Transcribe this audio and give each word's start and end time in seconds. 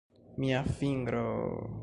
Mia 0.43 0.61
fingro... 0.79 1.25